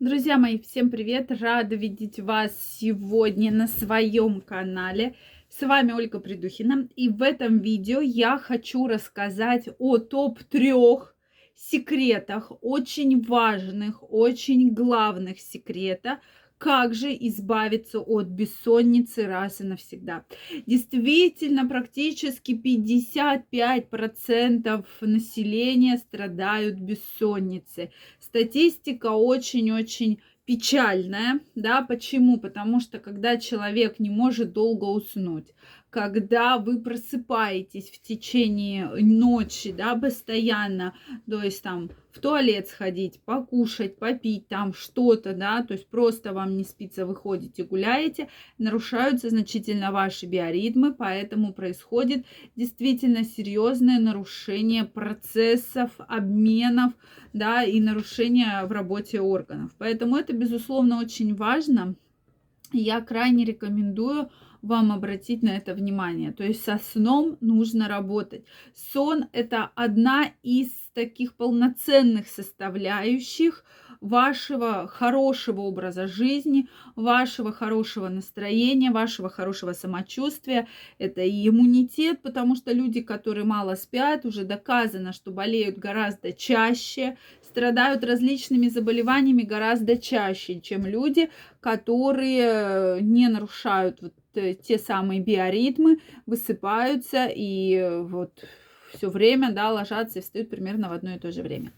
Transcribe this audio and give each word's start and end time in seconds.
Друзья 0.00 0.38
мои, 0.38 0.60
всем 0.60 0.90
привет! 0.90 1.32
Рада 1.32 1.74
видеть 1.74 2.20
вас 2.20 2.56
сегодня 2.78 3.50
на 3.50 3.66
своем 3.66 4.40
канале. 4.40 5.16
С 5.48 5.66
вами 5.66 5.90
Ольга 5.90 6.20
Придухина. 6.20 6.88
И 6.94 7.08
в 7.08 7.20
этом 7.20 7.58
видео 7.58 8.00
я 8.00 8.38
хочу 8.38 8.86
рассказать 8.86 9.68
о 9.80 9.98
топ-3 9.98 11.00
секретах, 11.56 12.52
очень 12.60 13.20
важных, 13.24 14.08
очень 14.08 14.72
главных 14.72 15.40
секретах, 15.40 16.20
как 16.58 16.94
же 16.94 17.14
избавиться 17.14 18.00
от 18.00 18.26
бессонницы 18.26 19.26
раз 19.26 19.60
и 19.60 19.64
навсегда. 19.64 20.24
Действительно, 20.66 21.68
практически 21.68 22.52
55% 22.52 24.84
населения 25.00 25.98
страдают 25.98 26.78
бессонницей. 26.78 27.90
Статистика 28.18 29.12
очень-очень 29.12 30.20
печальная, 30.44 31.40
да, 31.54 31.82
почему? 31.82 32.38
Потому 32.38 32.80
что 32.80 32.98
когда 32.98 33.36
человек 33.36 33.98
не 33.98 34.10
может 34.10 34.52
долго 34.52 34.86
уснуть, 34.86 35.54
когда 35.90 36.58
вы 36.58 36.80
просыпаетесь 36.80 37.90
в 37.90 38.02
течение 38.02 38.88
ночи, 38.88 39.72
да, 39.72 39.94
постоянно, 39.94 40.94
то 41.28 41.42
есть 41.42 41.62
там 41.62 41.90
в 42.12 42.20
туалет 42.20 42.68
сходить, 42.68 43.20
покушать, 43.24 43.96
попить 43.96 44.48
там 44.48 44.74
что-то, 44.74 45.32
да, 45.34 45.62
то 45.62 45.74
есть 45.74 45.88
просто 45.88 46.32
вам 46.32 46.56
не 46.56 46.64
спится, 46.64 47.06
вы 47.06 47.14
ходите, 47.14 47.64
гуляете, 47.64 48.28
нарушаются 48.58 49.30
значительно 49.30 49.92
ваши 49.92 50.26
биоритмы, 50.26 50.92
поэтому 50.92 51.52
происходит 51.52 52.26
действительно 52.56 53.24
серьезное 53.24 53.98
нарушение 53.98 54.84
процессов, 54.84 55.92
обменов, 55.98 56.92
да, 57.32 57.62
и 57.62 57.80
нарушение 57.80 58.64
в 58.64 58.72
работе 58.72 59.20
органов. 59.20 59.70
Поэтому 59.78 60.16
это, 60.16 60.32
безусловно, 60.32 61.00
очень 61.00 61.34
важно. 61.34 61.94
Я 62.72 63.00
крайне 63.00 63.44
рекомендую 63.44 64.30
вам 64.62 64.92
обратить 64.92 65.42
на 65.42 65.50
это 65.50 65.74
внимание. 65.74 66.32
То 66.32 66.44
есть 66.44 66.64
со 66.64 66.78
сном 66.78 67.38
нужно 67.40 67.88
работать. 67.88 68.44
Сон– 68.74 69.26
это 69.32 69.70
одна 69.74 70.32
из 70.42 70.70
таких 70.94 71.34
полноценных 71.36 72.28
составляющих 72.28 73.64
вашего 74.00 74.86
хорошего 74.86 75.62
образа 75.62 76.06
жизни, 76.06 76.68
вашего 76.96 77.52
хорошего 77.52 78.08
настроения, 78.08 78.90
вашего 78.90 79.28
хорошего 79.28 79.72
самочувствия. 79.72 80.68
Это 80.98 81.22
и 81.22 81.48
иммунитет, 81.48 82.22
потому 82.22 82.56
что 82.56 82.72
люди, 82.72 83.00
которые 83.00 83.44
мало 83.44 83.74
спят, 83.74 84.24
уже 84.24 84.44
доказано, 84.44 85.12
что 85.12 85.30
болеют 85.30 85.78
гораздо 85.78 86.32
чаще, 86.32 87.16
страдают 87.42 88.04
различными 88.04 88.68
заболеваниями 88.68 89.42
гораздо 89.42 89.96
чаще, 89.96 90.60
чем 90.60 90.86
люди, 90.86 91.30
которые 91.60 93.00
не 93.00 93.28
нарушают 93.28 94.02
вот 94.02 94.12
Э, 94.38 94.54
те 94.54 94.78
самые 94.78 95.20
биоритмы 95.20 95.98
высыпаются 96.26 97.26
и 97.26 97.74
э, 97.74 98.02
вот 98.02 98.44
все 98.92 99.08
время, 99.08 99.52
да, 99.52 99.70
ложатся 99.70 100.18
и 100.18 100.22
встают 100.22 100.50
примерно 100.50 100.88
в 100.88 100.92
одно 100.92 101.14
и 101.14 101.18
то 101.18 101.30
же 101.30 101.42
время. 101.42 101.72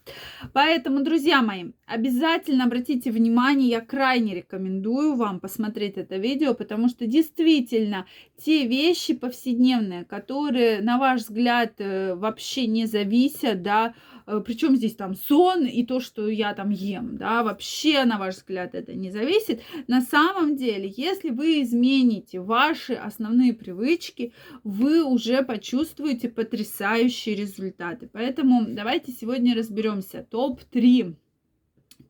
Поэтому, 0.52 1.02
друзья 1.02 1.42
мои, 1.42 1.72
обязательно 1.86 2.64
обратите 2.64 3.10
внимание, 3.10 3.68
я 3.68 3.80
крайне 3.80 4.34
рекомендую 4.34 5.16
вам 5.16 5.40
посмотреть 5.40 5.96
это 5.96 6.16
видео, 6.16 6.54
потому 6.54 6.88
что 6.88 7.06
действительно 7.06 8.06
те 8.42 8.66
вещи 8.66 9.14
повседневные, 9.14 10.04
которые, 10.04 10.80
на 10.80 10.98
ваш 10.98 11.22
взгляд, 11.22 11.74
э, 11.78 12.14
вообще 12.14 12.66
не 12.66 12.86
зависят, 12.86 13.62
да, 13.62 13.94
Э, 14.30 14.40
причем 14.44 14.76
здесь 14.76 14.94
там 14.94 15.14
сон 15.14 15.64
и 15.66 15.84
то, 15.84 16.00
что 16.00 16.28
я 16.28 16.54
там 16.54 16.70
ем, 16.70 17.16
да, 17.16 17.42
вообще, 17.42 18.04
на 18.04 18.18
ваш 18.18 18.36
взгляд, 18.36 18.74
это 18.74 18.94
не 18.94 19.10
зависит. 19.10 19.62
На 19.88 20.00
самом 20.00 20.56
деле, 20.56 20.92
если 20.96 21.30
вы 21.30 21.62
измените 21.62 22.40
ваши 22.40 22.94
основные 22.94 23.52
привычки, 23.52 24.32
вы 24.62 25.02
уже 25.02 25.42
почувствуете 25.42 26.28
потрясающие 26.28 26.99
результаты. 27.08 28.08
Поэтому 28.12 28.64
давайте 28.68 29.12
сегодня 29.12 29.54
разберемся. 29.54 30.26
Топ-3 30.30 31.16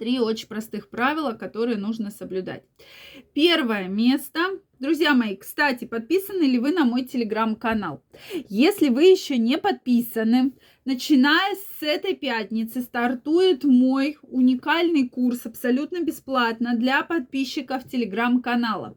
три 0.00 0.18
очень 0.18 0.48
простых 0.48 0.88
правила, 0.88 1.32
которые 1.32 1.76
нужно 1.76 2.10
соблюдать. 2.10 2.64
Первое 3.34 3.86
место. 3.86 4.40
Друзья 4.78 5.12
мои, 5.12 5.36
кстати, 5.36 5.84
подписаны 5.84 6.44
ли 6.44 6.58
вы 6.58 6.72
на 6.72 6.86
мой 6.86 7.04
телеграм-канал? 7.04 8.02
Если 8.48 8.88
вы 8.88 9.04
еще 9.04 9.36
не 9.36 9.58
подписаны, 9.58 10.52
начиная 10.86 11.54
с 11.54 11.82
этой 11.82 12.14
пятницы 12.14 12.80
стартует 12.80 13.64
мой 13.64 14.16
уникальный 14.22 15.06
курс 15.06 15.44
абсолютно 15.44 16.00
бесплатно 16.00 16.76
для 16.76 17.02
подписчиков 17.02 17.86
телеграм-канала 17.86 18.96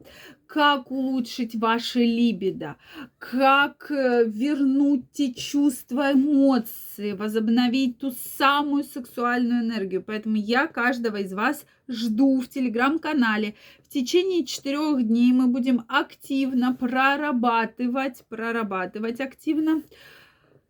как 0.54 0.92
улучшить 0.92 1.56
ваше 1.56 2.04
либидо, 2.04 2.76
как 3.18 3.90
э, 3.90 4.24
вернуть 4.24 5.10
те 5.10 5.34
чувства, 5.34 6.12
эмоции, 6.12 7.10
возобновить 7.10 7.98
ту 7.98 8.12
самую 8.38 8.84
сексуальную 8.84 9.64
энергию. 9.64 10.00
Поэтому 10.00 10.36
я 10.36 10.68
каждого 10.68 11.16
из 11.16 11.32
вас 11.32 11.66
жду 11.88 12.40
в 12.40 12.48
телеграм-канале. 12.48 13.56
В 13.82 13.92
течение 13.92 14.46
четырех 14.46 15.04
дней 15.04 15.32
мы 15.32 15.48
будем 15.48 15.84
активно 15.88 16.72
прорабатывать, 16.72 18.22
прорабатывать 18.28 19.18
активно 19.20 19.82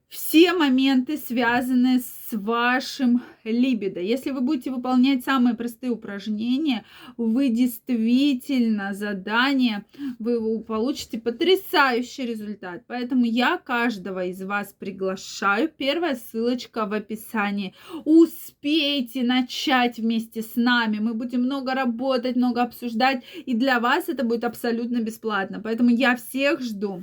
все 0.09 0.55
моменты, 0.55 1.19
связанные 1.19 1.99
с 1.99 2.24
вашим 2.35 3.23
либидо. 3.45 4.01
Если 4.01 4.31
вы 4.31 4.41
будете 4.41 4.71
выполнять 4.71 5.25
самые 5.25 5.55
простые 5.55 5.91
упражнения, 5.91 6.85
вы 7.17 7.49
действительно 7.49 8.95
задание, 8.95 9.85
вы 10.19 10.61
получите 10.61 11.19
потрясающий 11.19 12.27
результат. 12.27 12.83
Поэтому 12.87 13.25
я 13.25 13.59
каждого 13.59 14.25
из 14.25 14.43
вас 14.43 14.75
приглашаю. 14.79 15.71
Первая 15.77 16.17
ссылочка 16.17 16.87
в 16.87 16.93
описании. 16.93 17.75
Успейте 18.05 19.23
начать 19.23 19.99
вместе 19.99 20.43
с 20.43 20.57
нами. 20.57 20.99
Мы 20.99 21.15
будем 21.15 21.43
много 21.43 21.75
работать, 21.75 22.37
много 22.37 22.63
обсуждать. 22.63 23.25
И 23.47 23.55
для 23.55 23.81
вас 23.81 24.09
это 24.09 24.25
будет 24.25 24.45
абсолютно 24.45 24.99
бесплатно. 24.99 25.61
Поэтому 25.63 25.91
я 25.91 26.17
всех 26.17 26.61
жду. 26.61 27.03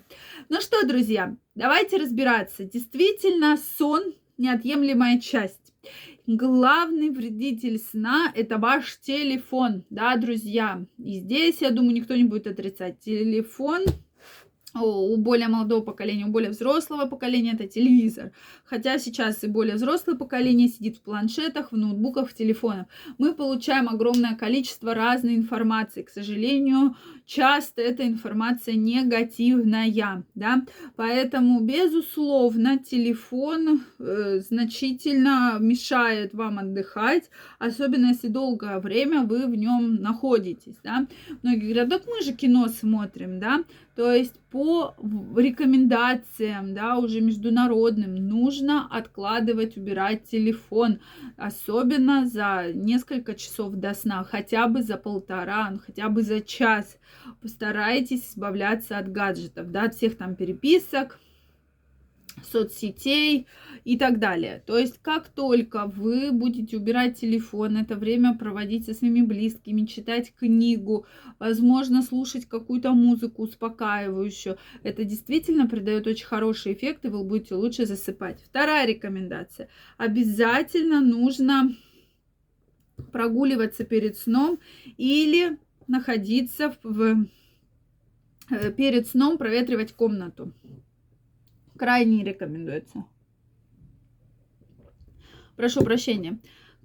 Ну 0.49 0.61
что, 0.61 0.85
друзья, 0.85 1.35
Давайте 1.53 1.97
разбираться. 1.97 2.63
Действительно, 2.63 3.57
сон– 3.57 4.13
неотъемлемая 4.41 5.19
часть. 5.19 5.73
Главный 6.27 7.09
вредитель 7.09 7.79
сна– 7.79 8.31
это 8.35 8.57
ваш 8.57 8.99
телефон, 8.99 9.83
да, 9.89 10.15
друзья. 10.17 10.85
И 10.97 11.19
здесь, 11.19 11.61
я 11.61 11.71
думаю, 11.71 11.93
никто 11.93 12.15
не 12.15 12.25
будет 12.25 12.47
отрицать. 12.47 12.99
Телефон 12.99 13.85
у 14.73 15.17
более 15.17 15.47
молодого 15.47 15.81
поколения, 15.81 16.25
у 16.25 16.31
более 16.31 16.51
взрослого 16.51 17.05
поколения 17.05 17.53
это 17.53 17.67
телевизор. 17.67 18.31
Хотя 18.63 18.97
сейчас 18.99 19.43
и 19.43 19.47
более 19.47 19.75
взрослое 19.75 20.15
поколение 20.15 20.69
сидит 20.69 20.97
в 20.97 21.01
планшетах, 21.01 21.71
в 21.71 21.77
ноутбуках, 21.77 22.29
в 22.29 22.33
телефонах. 22.33 22.87
Мы 23.17 23.33
получаем 23.33 23.89
огромное 23.89 24.35
количество 24.35 24.93
разной 24.93 25.35
информации. 25.35 26.03
К 26.03 26.09
сожалению, 26.09 26.95
часто 27.25 27.81
эта 27.81 28.07
информация 28.07 28.75
негативная, 28.75 30.25
да. 30.35 30.65
Поэтому, 30.95 31.59
безусловно, 31.59 32.77
телефон 32.77 33.83
э, 33.99 34.39
значительно 34.39 35.57
мешает 35.59 36.33
вам 36.33 36.59
отдыхать, 36.59 37.29
особенно 37.59 38.07
если 38.07 38.27
долгое 38.27 38.79
время 38.79 39.23
вы 39.23 39.47
в 39.47 39.55
нем 39.55 39.95
находитесь, 39.95 40.75
да. 40.83 41.07
Многие 41.43 41.73
говорят, 41.73 41.89
так 41.89 42.03
мы 42.07 42.21
же 42.23 42.33
кино 42.33 42.67
смотрим, 42.69 43.39
да. 43.39 43.63
То 43.95 44.11
есть 44.11 44.40
по 44.51 44.95
рекомендациям, 45.35 46.73
да, 46.73 46.97
уже 46.97 47.21
международным, 47.21 48.15
нужно 48.15 48.85
откладывать, 48.91 49.77
убирать 49.77 50.25
телефон, 50.29 50.99
особенно 51.37 52.27
за 52.27 52.71
несколько 52.73 53.33
часов 53.33 53.75
до 53.75 53.93
сна, 53.93 54.25
хотя 54.25 54.67
бы 54.67 54.83
за 54.83 54.97
полтора, 54.97 55.69
ну, 55.71 55.79
хотя 55.79 56.09
бы 56.09 56.21
за 56.21 56.41
час. 56.41 56.97
Постарайтесь 57.41 58.29
избавляться 58.31 58.97
от 58.97 59.09
гаджетов, 59.09 59.71
да, 59.71 59.83
от 59.83 59.95
всех 59.95 60.17
там 60.17 60.35
переписок, 60.35 61.17
соцсетей 62.43 63.47
и 63.83 63.97
так 63.97 64.19
далее. 64.19 64.63
То 64.65 64.77
есть, 64.77 64.99
как 65.01 65.27
только 65.27 65.85
вы 65.85 66.31
будете 66.31 66.77
убирать 66.77 67.19
телефон, 67.19 67.77
это 67.77 67.95
время 67.95 68.37
проводить 68.37 68.85
со 68.85 68.93
своими 68.93 69.21
близкими, 69.21 69.85
читать 69.85 70.33
книгу, 70.35 71.05
возможно, 71.39 72.01
слушать 72.01 72.45
какую-то 72.45 72.93
музыку 72.93 73.43
успокаивающую, 73.43 74.57
это 74.83 75.03
действительно 75.03 75.67
придает 75.67 76.07
очень 76.07 76.25
хороший 76.25 76.73
эффект, 76.73 77.05
и 77.05 77.09
вы 77.09 77.23
будете 77.23 77.55
лучше 77.55 77.85
засыпать. 77.85 78.41
Вторая 78.43 78.85
рекомендация. 78.85 79.67
Обязательно 79.97 81.01
нужно 81.01 81.75
прогуливаться 83.11 83.83
перед 83.83 84.17
сном 84.17 84.59
или 84.97 85.57
находиться 85.87 86.75
в 86.83 87.25
э, 88.49 88.71
перед 88.71 89.07
сном 89.07 89.37
проветривать 89.37 89.93
комнату 89.93 90.53
крайне 91.81 92.23
рекомендуется. 92.23 93.05
Прошу 95.55 95.83
прощения. 95.83 96.37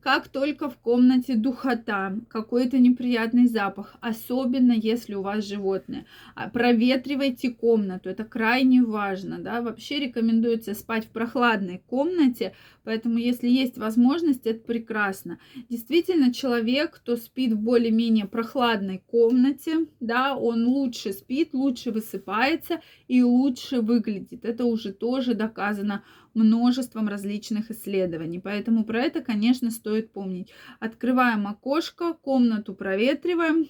Как 0.06 0.28
только 0.28 0.70
в 0.70 0.76
комнате 0.76 1.34
духота, 1.34 2.16
какой-то 2.28 2.78
неприятный 2.78 3.48
запах, 3.48 3.96
особенно 4.00 4.70
если 4.70 5.14
у 5.14 5.22
вас 5.22 5.44
животное, 5.44 6.06
а, 6.36 6.48
проветривайте 6.48 7.50
комнату, 7.50 8.08
это 8.08 8.22
крайне 8.22 8.84
важно, 8.84 9.40
да, 9.40 9.62
вообще 9.62 9.98
рекомендуется 9.98 10.74
спать 10.74 11.06
в 11.06 11.08
прохладной 11.08 11.82
комнате, 11.88 12.54
поэтому 12.84 13.18
если 13.18 13.48
есть 13.48 13.78
возможность, 13.78 14.46
это 14.46 14.60
прекрасно. 14.60 15.40
Действительно, 15.68 16.32
человек, 16.32 16.92
кто 16.94 17.16
спит 17.16 17.54
в 17.54 17.58
более-менее 17.58 18.26
прохладной 18.26 19.02
комнате, 19.08 19.88
да, 19.98 20.36
он 20.36 20.66
лучше 20.66 21.14
спит, 21.14 21.52
лучше 21.52 21.90
высыпается 21.90 22.80
и 23.08 23.24
лучше 23.24 23.80
выглядит. 23.80 24.44
Это 24.44 24.66
уже 24.66 24.92
тоже 24.92 25.34
доказано 25.34 26.04
множеством 26.36 27.08
различных 27.08 27.70
исследований. 27.70 28.38
Поэтому 28.38 28.84
про 28.84 29.00
это, 29.00 29.22
конечно, 29.22 29.70
стоит 29.70 29.95
помнить. 30.02 30.52
Открываем 30.80 31.46
окошко, 31.46 32.14
комнату 32.14 32.74
проветриваем, 32.74 33.68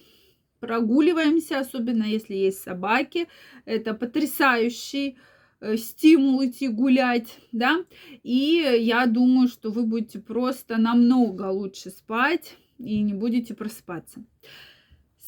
прогуливаемся, 0.59 1.59
особенно 1.59 2.03
если 2.03 2.35
есть 2.35 2.61
собаки. 2.61 3.27
Это 3.65 3.93
потрясающий 3.93 5.17
э, 5.59 5.77
стимул 5.77 6.43
идти 6.45 6.67
гулять, 6.67 7.39
да, 7.51 7.85
и 8.23 8.79
я 8.79 9.05
думаю, 9.05 9.47
что 9.47 9.71
вы 9.71 9.85
будете 9.85 10.19
просто 10.19 10.77
намного 10.77 11.43
лучше 11.49 11.89
спать 11.89 12.57
и 12.77 13.01
не 13.01 13.13
будете 13.13 13.53
просыпаться. 13.53 14.23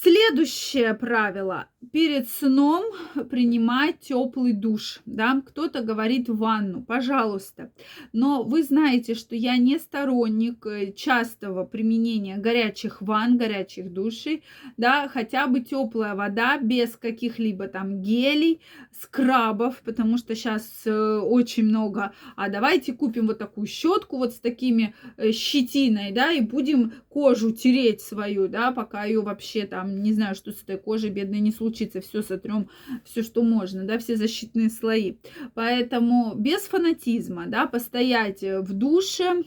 Следующее 0.01 0.93
правило. 0.93 1.67
Перед 1.91 2.29
сном 2.29 2.85
принимать 3.29 3.99
теплый 3.99 4.53
душ. 4.53 5.01
Да? 5.05 5.41
Кто-то 5.45 5.81
говорит 5.81 6.29
ванну, 6.29 6.81
пожалуйста. 6.81 7.73
Но 8.13 8.43
вы 8.43 8.63
знаете, 8.63 9.13
что 9.13 9.35
я 9.35 9.57
не 9.57 9.77
сторонник 9.77 10.65
э, 10.65 10.93
частого 10.93 11.65
применения 11.65 12.37
горячих 12.37 13.01
ванн, 13.01 13.37
горячих 13.37 13.91
душей. 13.91 14.43
Да? 14.77 15.09
Хотя 15.09 15.47
бы 15.47 15.59
теплая 15.59 16.15
вода 16.15 16.57
без 16.57 16.95
каких-либо 16.95 17.67
там 17.67 18.01
гелей, 18.01 18.61
скрабов, 18.91 19.81
потому 19.83 20.17
что 20.17 20.33
сейчас 20.33 20.65
э, 20.85 21.17
очень 21.17 21.65
много. 21.65 22.13
А 22.37 22.47
давайте 22.47 22.93
купим 22.93 23.27
вот 23.27 23.37
такую 23.37 23.67
щетку 23.67 24.17
вот 24.17 24.33
с 24.33 24.39
такими 24.39 24.93
э, 25.17 25.33
щетиной, 25.33 26.11
да, 26.11 26.31
и 26.31 26.41
будем 26.41 26.93
кожу 27.09 27.51
тереть 27.51 28.01
свою, 28.01 28.47
да, 28.47 28.71
пока 28.71 29.05
ее 29.05 29.21
вообще 29.21 29.65
там, 29.65 29.88
не 29.89 30.13
знаю, 30.13 30.35
что 30.35 30.51
с 30.51 30.63
этой 30.63 30.77
кожей 30.77 31.09
бедной 31.09 31.39
не 31.39 31.51
случится, 31.51 32.01
все 32.01 32.21
сотрем, 32.21 32.69
все, 33.03 33.23
что 33.23 33.43
можно, 33.43 33.83
да, 33.83 33.97
все 33.97 34.15
защитные 34.15 34.69
слои. 34.69 35.15
Поэтому 35.53 36.35
без 36.35 36.61
фанатизма, 36.61 37.47
да, 37.47 37.65
постоять 37.65 38.41
в 38.41 38.73
душе, 38.73 39.43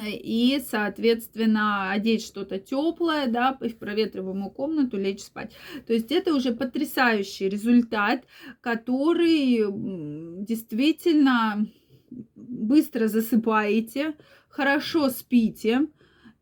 и, 0.00 0.62
соответственно, 0.66 1.90
одеть 1.90 2.24
что-то 2.24 2.58
теплое, 2.58 3.26
да, 3.26 3.58
в 3.60 3.76
проветриваемую 3.76 4.50
комнату, 4.50 4.96
лечь 4.96 5.20
спать. 5.20 5.52
То 5.86 5.92
есть 5.92 6.10
это 6.10 6.34
уже 6.34 6.54
потрясающий 6.54 7.48
результат, 7.48 8.24
который 8.60 9.66
действительно 10.44 11.66
быстро 12.34 13.08
засыпаете, 13.08 14.14
хорошо 14.48 15.10
спите, 15.10 15.88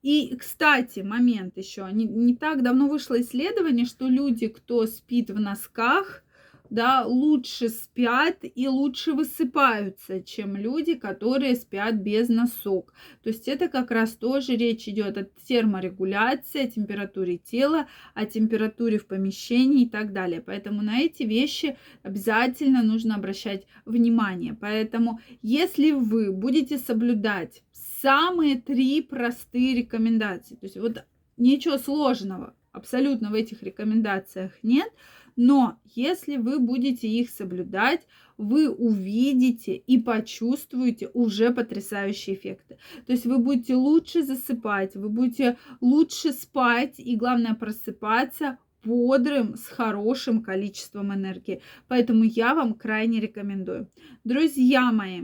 и, 0.03 0.35
кстати, 0.37 1.01
момент 1.01 1.57
еще. 1.57 1.89
Не, 1.93 2.05
не 2.05 2.35
так 2.35 2.63
давно 2.63 2.89
вышло 2.89 3.21
исследование, 3.21 3.85
что 3.85 4.09
люди, 4.09 4.49
кто 4.49 4.87
спит 4.87 5.31
в 5.31 5.39
носках, 5.39 6.23
да, 6.71 7.05
лучше 7.05 7.69
спят 7.69 8.39
и 8.43 8.69
лучше 8.69 9.13
высыпаются, 9.13 10.23
чем 10.23 10.57
люди, 10.57 10.95
которые 10.95 11.57
спят 11.57 11.97
без 11.97 12.29
носок. 12.29 12.95
То 13.25 13.31
есть 13.31 13.49
это 13.49 13.69
как 13.69 13.91
раз 13.91 14.13
тоже 14.13 14.55
речь 14.55 14.87
идет 14.89 15.19
о 15.19 15.25
терморегуляции, 15.47 16.63
о 16.63 16.71
температуре 16.71 17.39
тела, 17.39 17.89
о 18.15 18.25
температуре 18.25 18.99
в 18.99 19.07
помещении 19.07 19.83
и 19.83 19.89
так 19.89 20.13
далее. 20.13 20.41
Поэтому 20.41 20.81
на 20.83 21.01
эти 21.01 21.25
вещи 21.25 21.77
обязательно 22.03 22.85
нужно 22.85 23.17
обращать 23.17 23.67
внимание. 23.85 24.55
Поэтому 24.59 25.19
если 25.43 25.91
вы 25.91 26.33
будете 26.33 26.79
соблюдать 26.79 27.65
самые 28.01 28.61
три 28.61 29.03
простые 29.03 29.77
рекомендации. 29.77 30.55
То 30.55 30.67
есть 30.67 30.77
вот 30.77 31.05
ничего 31.37 31.79
сложного 31.79 32.55
абсолютно 32.73 33.31
в 33.31 33.35
этих 33.35 33.63
рекомендациях 33.63 34.53
нет, 34.63 34.93
но 35.37 35.79
если 35.85 36.37
вы 36.37 36.59
будете 36.59 37.09
их 37.09 37.31
соблюдать, 37.31 38.07
вы 38.37 38.71
увидите 38.71 39.75
и 39.75 39.99
почувствуете 39.99 41.11
уже 41.13 41.51
потрясающие 41.51 42.37
эффекты. 42.37 42.79
То 43.07 43.13
есть 43.13 43.27
вы 43.27 43.39
будете 43.39 43.75
лучше 43.75 44.23
засыпать, 44.23 44.95
вы 44.97 45.09
будете 45.09 45.59
лучше 45.81 46.33
спать 46.33 46.95
и, 46.99 47.17
главное, 47.17 47.55
просыпаться 47.55 48.59
бодрым, 48.83 49.57
с 49.57 49.67
хорошим 49.67 50.43
количеством 50.43 51.13
энергии. 51.13 51.61
Поэтому 51.89 52.25
я 52.25 52.55
вам 52.55 52.75
крайне 52.75 53.21
рекомендую. 53.21 53.91
Друзья 54.25 54.91
мои, 54.91 55.23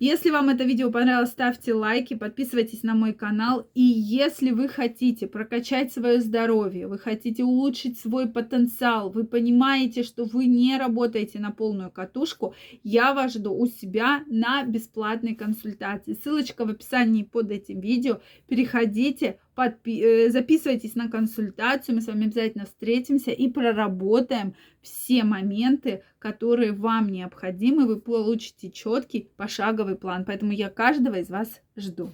если 0.00 0.30
вам 0.30 0.48
это 0.48 0.64
видео 0.64 0.90
понравилось, 0.90 1.30
ставьте 1.30 1.72
лайки, 1.72 2.14
подписывайтесь 2.14 2.82
на 2.82 2.94
мой 2.94 3.12
канал. 3.12 3.68
И 3.74 3.82
если 3.82 4.50
вы 4.50 4.68
хотите 4.68 5.28
прокачать 5.28 5.92
свое 5.92 6.20
здоровье, 6.20 6.88
вы 6.88 6.98
хотите 6.98 7.44
улучшить 7.44 7.98
свой 7.98 8.28
потенциал, 8.28 9.10
вы 9.10 9.24
понимаете, 9.24 10.02
что 10.02 10.24
вы 10.24 10.46
не 10.46 10.76
работаете 10.78 11.38
на 11.38 11.52
полную 11.52 11.92
катушку, 11.92 12.54
я 12.82 13.14
вас 13.14 13.34
жду 13.34 13.54
у 13.54 13.66
себя 13.66 14.24
на 14.26 14.64
бесплатной 14.64 15.36
консультации. 15.36 16.18
Ссылочка 16.20 16.64
в 16.64 16.70
описании 16.70 17.22
под 17.22 17.52
этим 17.52 17.80
видео. 17.80 18.20
Переходите, 18.48 19.38
подпи- 19.56 20.02
э, 20.02 20.30
записывайтесь 20.30 20.94
на 20.94 21.08
консультацию, 21.08 21.94
мы 21.94 22.00
с 22.00 22.06
вами 22.06 22.26
обязательно 22.26 22.66
встретимся 22.66 23.30
и 23.30 23.48
проработаем 23.48 24.54
все 24.82 25.24
моменты, 25.24 26.02
которые 26.18 26.72
вам 26.72 27.08
необходимы, 27.08 27.86
вы 27.86 28.00
получите 28.00 28.70
четкий 28.70 29.28
пошаговый 29.36 29.83
план. 29.92 30.24
Поэтому 30.24 30.52
я 30.52 30.70
каждого 30.70 31.16
из 31.16 31.28
вас 31.28 31.60
жду. 31.76 32.10